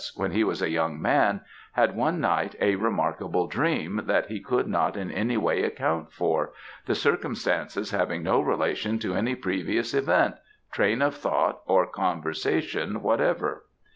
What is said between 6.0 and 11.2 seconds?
for the circumstances having no relation to any previous event, train of